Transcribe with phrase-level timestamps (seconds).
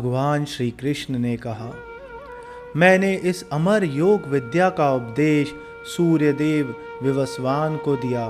[0.00, 1.70] भगवान श्री कृष्ण ने कहा,
[2.76, 5.52] मैंने इस अमर योग विद्या का उपदेश
[5.86, 8.26] सूर्यदेव विवस्वान को दिया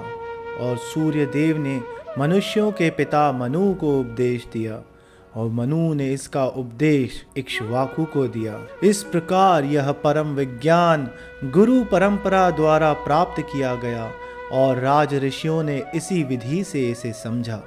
[0.60, 1.80] और सूर्यदेव ने
[2.18, 4.82] मनुष्यों के पिता मनु को उपदेश दिया
[5.36, 11.10] और मनु ने इसका उपदेश इक्ष्वाकु को दिया। इस प्रकार यह परम विज्ञान
[11.44, 14.10] गुरु परंपरा द्वारा प्राप्त किया गया
[14.52, 17.62] और राज ऋषियों ने इसी विधि से इसे समझा।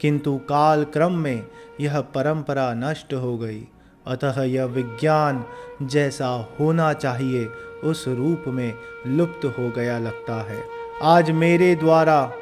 [0.00, 1.46] किंतु काल क्रम में
[1.80, 3.68] यह परंपरा नष्ट हो गई।
[4.06, 5.44] अतः यह विज्ञान
[5.82, 7.48] जैसा होना चाहिए,
[7.84, 8.74] उस रूप में
[9.06, 10.62] लुप्त हो गया लगता है।
[11.02, 12.32] आज मेरे द्वारा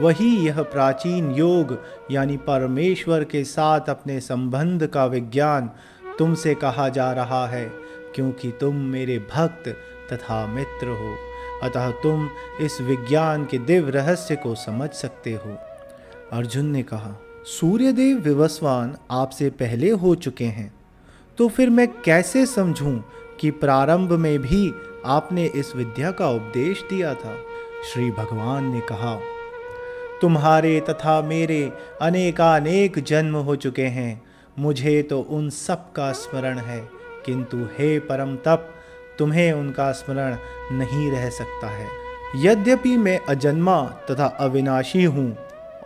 [0.00, 1.78] वही यह प्राचीन योग,
[2.10, 5.70] यानी परमेश्वर के साथ अपने संबंध का विज्ञान
[6.18, 7.72] तुमसे कहा जा रहा है,
[8.14, 9.68] क्योंकि तुम मेरे भक्त
[10.12, 11.16] तथा मित्र हो।
[11.62, 12.28] अतः तुम
[12.60, 15.75] इस विज्ञान के दिव्य रहस्य को समझ सकते हो।
[16.32, 17.14] अर्जुन ने कहा,
[17.46, 20.72] सूर्यदेव विवस्वान आपसे पहले हो चुके हैं
[21.38, 22.96] तो फिर मैं कैसे समझूं
[23.40, 24.72] कि प्रारंभ में भी
[25.06, 27.34] आपने इस विद्या का उपदेश दिया था?
[27.84, 29.14] श्री भगवान ने कहा,
[30.22, 34.22] तुम्हारे तथा मेरे अनेकानेक जन्म हो चुके हैं,
[34.58, 36.80] मुझे तो उन सब का स्मरण है,
[37.26, 38.68] किंतु हे परम तप,
[39.18, 40.36] तुम्हें उनका स्मरण
[40.72, 41.88] नहीं रह सकता है।
[42.36, 45.30] यद्यपि मैं अजन्मा तथा अविनाशी हूँ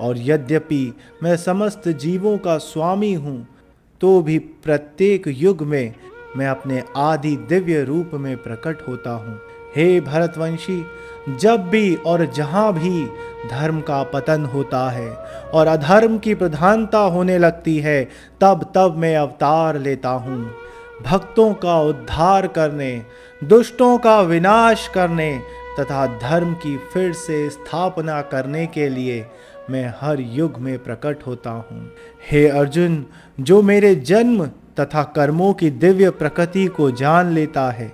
[0.00, 3.46] और यद्यपि मैं समस्त जीवों का स्वामी हूँ
[4.00, 5.94] तो भी प्रत्येक युग में
[6.36, 9.40] मैं अपने आदि दिव्य रूप में प्रकट होता हूँ।
[9.76, 10.84] हे भरतवंशी,
[11.38, 13.04] जब भी और जहाँ भी
[13.50, 15.10] धर्म का पतन होता है
[15.54, 18.04] और अधर्म की प्रधानता होने लगती है,
[18.40, 20.40] तब तब मैं अवतार लेता हूँ।
[21.02, 23.02] भक्तों का उद्धार करने,
[23.44, 25.32] दुष्टों का विनाश करने
[25.80, 29.24] तथा धर्म की फिर से स्थापना करने के लिए
[29.70, 31.92] मैं हर युग में प्रकट होता हूँ।
[32.30, 33.06] हे अर्जुन,
[33.40, 34.46] जो मेरे जन्म
[34.80, 37.92] तथा कर्मों की दिव्य प्रकृति को जान लेता है,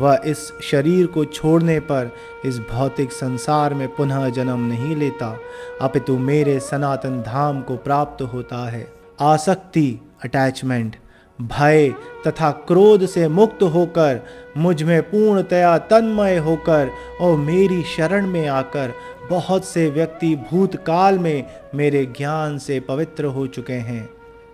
[0.00, 2.10] वह इस शरीर को छोड़ने पर
[2.44, 5.38] इस भौतिक संसार में पुनः जन्म नहीं लेता।
[5.80, 10.96] अपितु मेरे सनातन धाम को प्राप्त होता है। आसक्ति अटैचमेंट
[11.40, 11.88] भय
[12.26, 14.20] तथा क्रोध से मुक्त होकर
[14.56, 16.90] मुझमें पूर्णतया तन्मय होकर
[17.20, 18.92] और मेरी शरण में आकर
[19.30, 21.44] बहुत से व्यक्ति भूतकाल में
[21.74, 24.10] मेरे ज्ञान से पवित्र हो चुके हैं।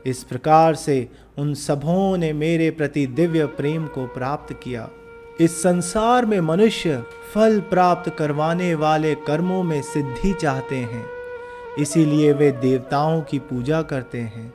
[0.06, 1.08] इस प्रकार से
[1.38, 4.90] उन सबों ने मेरे प्रति दिव्य प्रेम को प्राप्त किया।
[5.40, 7.02] इस संसार में मनुष्य
[7.34, 11.06] फल प्राप्त करवाने वाले कर्मों में सिद्धि चाहते हैं।
[11.78, 14.54] इसीलिए वे देवताओं की पूजा करते हैं।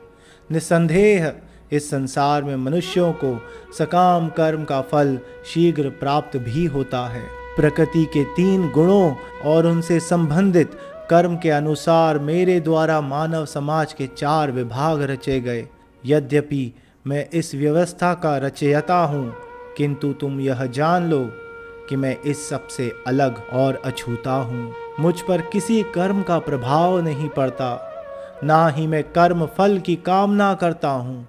[0.52, 1.32] निसंदेह,
[1.72, 3.42] इस संसार में मनुष्यों को
[3.78, 9.98] सकाम कर्म का फल शीघ्र प्राप्त भी होता है। प्रकृति के तीन गुणों और उनसे
[10.00, 10.78] संबंधित
[11.10, 15.66] कर्म के अनुसार मेरे द्वारा मानव समाज के चार विभाग रचे गए।
[16.02, 16.72] यद्यपि
[17.06, 19.32] मैं इस व्यवस्था का रचयता हूँ,
[19.76, 21.20] किंतु तुम यह जान लो
[21.88, 27.28] कि मैं इस सबसे अलग और अछूता हूँ। मुझ पर किसी कर्म का प्रभाव नहीं
[27.28, 27.70] पड़ता,
[28.44, 31.26] ना ही मैं कर्म फल की कामना करता हूँ।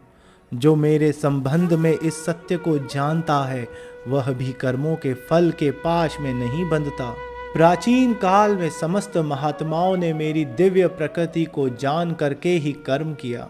[0.51, 3.67] जो मेरे संबंध में इस सत्य को जानता है
[4.07, 7.13] वह भी कर्मों के फल के पाश में नहीं बंधता।
[7.53, 13.49] प्राचीन काल में समस्त महात्माओं ने मेरी दिव्य प्रकृति को जान करके ही कर्म किया।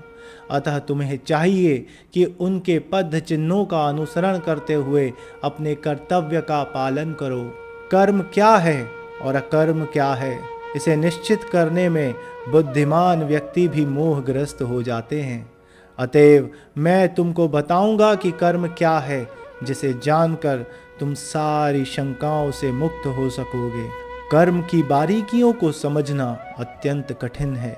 [0.51, 1.77] अतः तुम्हें चाहिए
[2.13, 5.11] कि उनके पद चिन्हों का अनुसरण करते हुए
[5.43, 7.43] अपने कर्तव्य का पालन करो।
[7.91, 8.87] कर्म क्या है
[9.21, 10.37] और अकर्म क्या है,
[10.75, 12.13] इसे निश्चित करने में
[12.49, 15.51] बुद्धिमान व्यक्ति भी मोहग्रस्त हो जाते हैं।
[15.99, 19.23] अतएव मैं तुमको बताऊँगा कि कर्म क्या है
[19.63, 20.65] जिसे जानकर
[20.99, 23.89] तुम सारी शंकाओं से मुक्त हो सकोगे।
[24.31, 27.77] कर्म की बारीकियों को समझना अत्यंत कठिन है।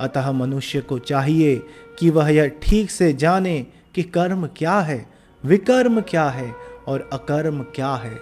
[0.00, 1.62] अतः मनुष्य को चाहिए
[1.98, 5.06] कि वह यह ठीक से जाने कि कर्म क्या है,
[5.44, 6.54] विकर्म क्या है
[6.88, 8.18] और अकर्म क्या है।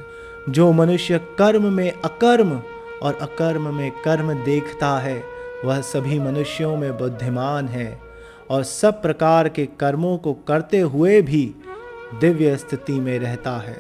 [0.49, 2.63] जो मनुष्य कर्म में अकर्म
[3.03, 5.23] और अकर्म में कर्म देखता है,
[5.65, 8.01] वह सभी मनुष्यों में बुद्धिमान है
[8.51, 11.55] और सब प्रकार के कर्मों को करते हुए भी
[12.21, 13.77] दिव्य स्थिति में रहता है।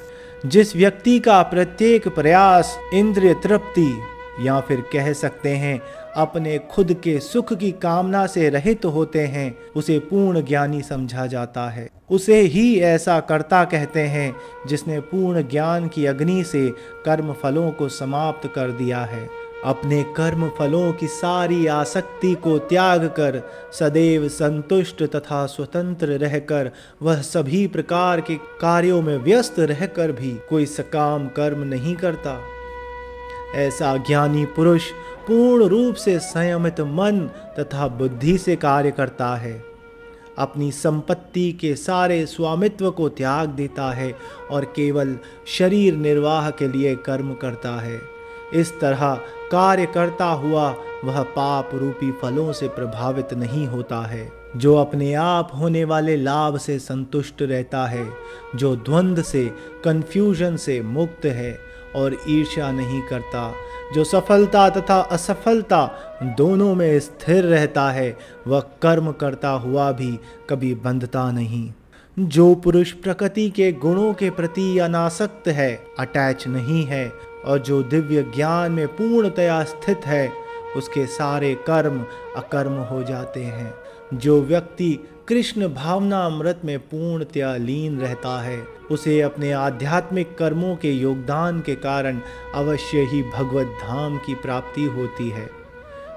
[0.47, 4.03] जिस व्यक्ति का प्रत्येक प्रयास इंद्रिय तृप्ति
[4.41, 5.83] या फिर कह सकते हैं,
[6.17, 11.71] अपने खुद के सुख की कामना से रहित होते हैं, उसे पूर्ण ज्ञानी समझा जाता
[11.71, 14.37] है। उसे ही ऐसा करता कहते हैं,
[14.67, 16.71] जिसने पूर्ण ज्ञान की अग्नि से
[17.05, 23.05] कर्म फलों को समाप्त कर दिया है। अपने कर्म फलों की सारी आसक्ति को त्याग
[23.05, 23.43] कर
[23.73, 26.71] सदैव संतुष्ट तथा स्वतंत्र रहकर
[27.03, 32.41] वह सभी प्रकार के कार्यों में व्यस्त रहकर भी कोई सकाम कर्म नहीं करता।
[33.55, 34.91] ऐसा ज्ञानी पुरुष
[35.27, 39.65] पूर्ण रूप से संयमित मन तथा बुद्धि से कार्य करता है।
[40.39, 44.15] अपनी संपत्ति के सारे स्वामित्व को त्याग देता है
[44.51, 48.20] और केवल शरीर निर्वाह के लिए कर्म करता है।
[48.55, 49.15] इस तरह
[49.53, 50.75] कार्य करता हुआ
[51.05, 56.57] वह पाप रूपी फलों से प्रभावित नहीं होता है, जो अपने आप होने वाले लाभ
[56.57, 58.07] से संतुष्ट रहता है,
[58.57, 59.45] जो द्वंद्व से
[59.85, 61.59] कंफ्यूजन से मुक्त है
[61.97, 63.53] और ईर्ष्या नहीं करता,
[63.95, 65.85] जो सफलता तथा असफलता
[66.23, 68.17] दोनों में स्थिर रहता है,
[68.47, 70.19] वह कर्म करता हुआ भी
[70.51, 71.73] कभी बंधता नहीं।
[72.17, 78.23] जो पुरुष प्रकृति के गुणों के प्रति अनासक्त है, अटैच नहीं है और जो दिव्य
[78.35, 80.33] ज्ञान में पूर्णतया स्थित है,
[80.77, 82.05] उसके सारे कर्म
[82.37, 83.75] अकर्म हो जाते हैं।
[84.15, 84.99] जो व्यक्ति
[85.29, 91.75] कृष्ण भावना अमृत में पूर्णतया लीन रहता है, उसे अपने आध्यात्मिक कर्मों के योगदान के
[91.75, 92.21] कारण
[92.55, 95.49] अवश्य ही भगवत धाम की प्राप्ति होती है,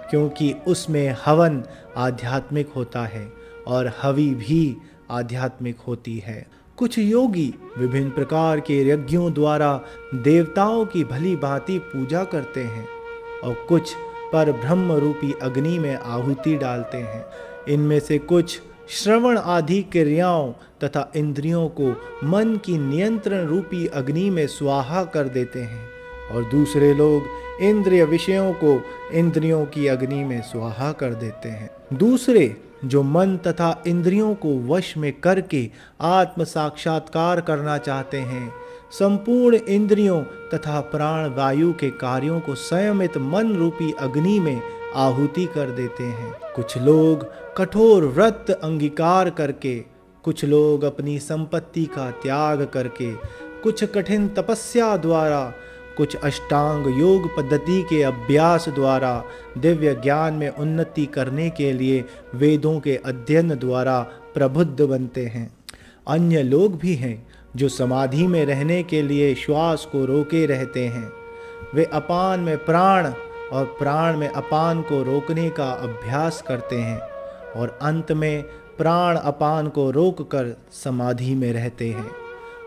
[0.09, 1.63] क्योंकि उसमें हवन
[1.97, 3.27] आध्यात्मिक होता है
[3.67, 4.77] और हवि भी
[5.11, 6.45] आध्यात्मिक होती है।
[6.77, 9.81] कुछ योगी विभिन्न प्रकार के यज्ञों द्वारा
[10.15, 12.87] देवताओं की भली भांति पूजा करते हैं
[13.43, 13.93] और कुछ
[14.33, 17.25] पर ब्रह्म रूपी अग्नि में आहुति डालते हैं।
[17.69, 21.91] इनमें से कुछ श्रवण आदि क्रियाओं तथा इंद्रियों को
[22.23, 25.87] मन की नियंत्रण रूपी अग्नि में स्वाहा कर देते हैं
[26.31, 27.23] और दूसरे लोग
[27.61, 33.83] इंद्रिय विषयों को इंद्रियों की अग्नि में स्वाहा कर देते हैं। दूसरे, जो मन तथा
[33.87, 35.69] इंद्रियों को वश में करके
[36.01, 38.53] आत्म साक्षात्कार करना चाहते हैं,
[38.91, 44.61] संपूर्ण इंद्रियों तथा प्राण वायु के कार्यों को संयमित मन रूपी अग्नि में
[44.95, 49.83] आहुति कर देते हैं। कुछ लोग कठोर व्रत अंगीकार करके,
[50.23, 53.13] कुछ लोग अपनी संपत्ति का त्याग करके,
[53.63, 55.53] कुछ कठिन तपस्या द्वारा
[55.97, 59.23] कुछ अष्टांग योग पद्धति के अभ्यास द्वारा,
[59.57, 62.05] दिव्य ज्ञान में उन्नति करने के लिए
[62.35, 63.99] वेदों के अध्ययन द्वारा
[64.33, 65.53] प्रबुद्ध बनते हैं।
[66.07, 71.11] अन्य लोग भी हैं जो समाधि में रहने के लिए श्वास को रोके रहते हैं।
[71.75, 73.13] वे अपान में प्राण
[73.51, 76.99] और प्राण में अपान को रोकने का अभ्यास करते हैं
[77.55, 78.43] और अंत में
[78.77, 82.11] प्राण अपान को रोककर समाधि में रहते हैं।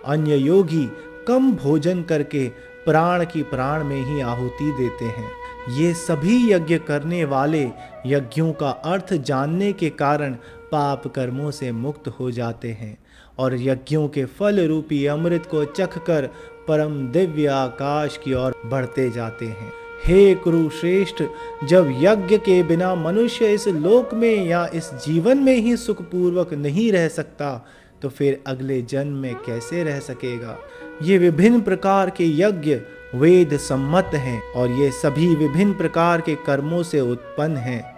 [0.04, 0.90] अन्य योगी
[1.28, 2.50] कम भोजन करके
[2.86, 5.30] प्राण की प्राण में ही आहुति देते हैं।
[5.76, 7.62] ये सभी यज्ञ करने वाले
[8.06, 10.36] यज्ञों का अर्थ जानने के कारण
[10.72, 12.96] पाप कर्मों से मुक्त हो जाते हैं
[13.38, 16.28] और यज्ञों के फल रूपी अमृत को चख कर
[16.68, 19.72] परम दिव्य आकाश की ओर बढ़ते जाते हैं।
[20.04, 21.22] हे कुरुश्रेष्ठ,
[21.64, 26.92] जब यज्ञ के बिना मनुष्य इस लोक में या इस जीवन में ही सुखपूर्वक नहीं
[26.92, 27.66] रह सकता
[28.06, 30.58] तो फिर अगले जन्म में कैसे रह सकेगा?
[31.02, 32.80] ये विभिन्न प्रकार के यज्ञ,
[33.14, 37.96] वेद सम्मत हैं और ये सभी विभिन्न प्रकार के कर्मों से उत्पन्न हैं।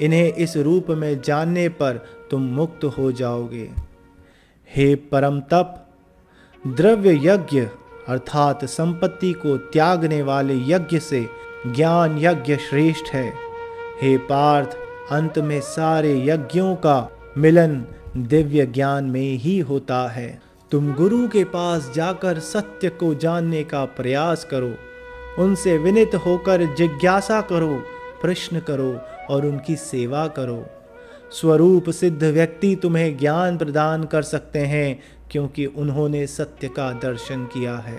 [0.00, 3.70] इन्हें इस रूप में जानने पर तुम मुक्त हो जाओगे।
[4.76, 5.88] हे परम तप
[6.66, 7.60] द्रव्य यज्ञ
[8.08, 11.26] अर्थात संपत्ति को त्यागने वाले यज्ञ से
[11.66, 13.32] ज्ञान यज्ञ श्रेष्ठ है।
[14.02, 14.76] हे पार्थ,
[15.12, 17.84] अंत में सारे यज्ञों का मिलन
[18.26, 23.84] दिव्य ज्ञान में ही होता है। तुम गुरु के पास जाकर सत्य को जानने का
[23.84, 24.74] प्रयास करो।
[25.42, 27.82] उनसे विनित होकर जिज्ञासा करो,
[28.22, 28.98] प्रश्न करो
[29.30, 30.66] और उनकी सेवा करो।
[31.32, 37.76] स्वरूप सिद्ध व्यक्ति तुम्हें ज्ञान प्रदान कर सकते हैं, क्योंकि उन्होंने सत्य का दर्शन किया
[37.76, 37.98] है।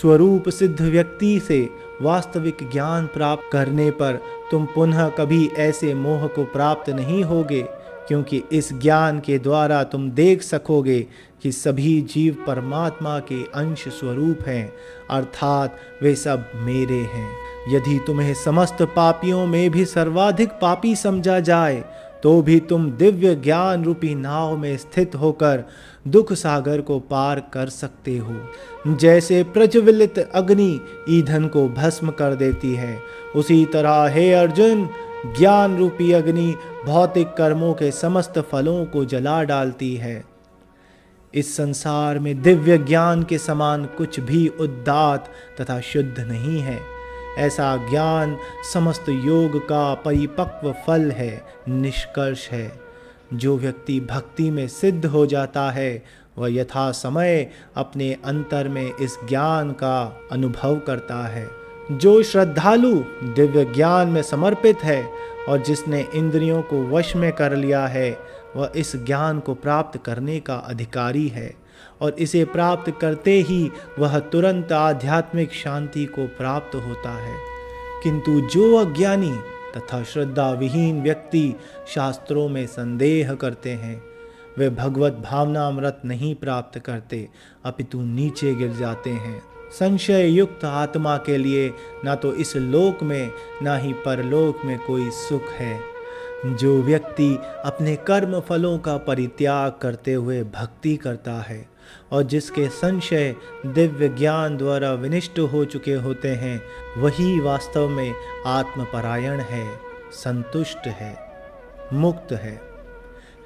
[0.00, 1.68] स्वरूप सिद्ध व्यक्ति से
[2.02, 4.18] वास्तविक ज्ञान प्राप्त करने पर
[4.50, 7.64] तुम पुनः कभी ऐसे मोह को प्राप्त नहीं होगे।
[8.08, 11.00] क्योंकि इस ज्ञान के द्वारा तुम देख सकोगे
[11.42, 14.72] कि सभी जीव परमात्मा के अंश स्वरूप हैं,
[15.10, 17.28] अर्थात वे सब मेरे हैं।
[17.68, 21.84] यदि तुम्हें समस्त पापियों में भी सर्वाधिक पापी समझा जाए
[22.22, 25.62] तो भी तुम दिव्य ज्ञान रूपी नाव में स्थित होकर
[26.08, 32.74] दुख सागर को पार कर सकते हो। जैसे प्रज्वलित अग्नि ईंधन को भस्म कर देती
[32.74, 32.98] है,
[33.36, 34.88] उसी तरह हे अर्जुन,
[35.38, 36.54] ज्ञान रूपी अग्नि
[36.86, 40.24] भौतिक कर्मों के समस्त फलों को जला डालती है।
[41.34, 45.28] इस संसार में दिव्य ज्ञान के समान कुछ भी उद्दात
[45.60, 46.80] तथा शुद्ध नहीं है।
[47.38, 48.38] ऐसा ज्ञान
[48.74, 52.80] समस्त योग का परिपक्व फल है, निष्कर्ष है।
[53.34, 56.04] जो व्यक्ति भक्ति में सिद्ध हो जाता है,
[56.38, 63.64] वह यथा समय अपने अंतर में इस ज्ञान का अनुभव करता है। जो श्रद्धालु दिव्य
[63.64, 65.10] ज्ञान में समर्पित है
[65.48, 68.18] और जिसने इंद्रियों को वश में कर लिया है,
[68.56, 71.54] वह इस ज्ञान को प्राप्त करने का अधिकारी है
[72.00, 77.36] और इसे प्राप्त करते ही वह तुरंत आध्यात्मिक शांति को प्राप्त होता है।
[78.02, 79.38] किंतु जो अज्ञानी
[79.76, 81.54] तथा श्रद्धा विहीन व्यक्ति
[81.88, 84.02] शास्त्रों में संदेह करते हैं,
[84.58, 87.28] वे भगवत भावना अमृत नहीं प्राप्त करते,
[87.64, 91.72] अपितु नीचे गिर जाते हैं। संशय युक्त आत्मा के लिए
[92.04, 93.30] ना तो इस लोक में,
[93.62, 95.96] ना ही परलोक में कोई सुख है।
[96.46, 101.68] जो व्यक्ति अपने कर्म फलों का परित्याग करते हुए भक्ति करता है
[102.12, 106.62] और जिसके संशय दिव्य ज्ञान द्वारा विनिष्ट हो चुके होते हैं,
[106.96, 108.14] वही वास्तव में
[108.46, 109.76] आत्मपरायण है,
[110.12, 111.18] संतुष्ट है,
[111.92, 112.60] मुक्त है।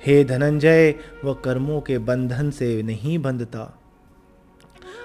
[0.07, 3.80] हे धनंजय, वह कर्मों के बंधन से नहीं बंधता।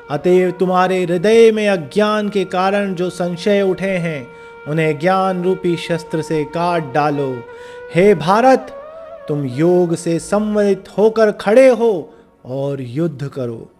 [0.09, 4.27] अतएव तुम्हारे हृदय में अज्ञान के कारण जो संशय उठे हैं,
[4.67, 7.43] उन्हें ज्ञान रूपी शस्त्र से काट डालो।
[7.95, 8.67] हे भारत,
[9.27, 12.13] तुम योग से संवलित होकर खड़े हो
[12.45, 13.74] और युद्ध करो।